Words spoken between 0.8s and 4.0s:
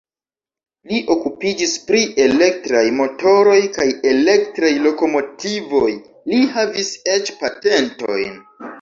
Li okupiĝis pri elektraj motoroj kaj